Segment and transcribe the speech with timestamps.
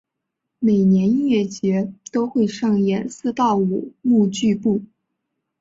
[0.57, 4.83] 每年音乐节都会上演四到五幕剧目。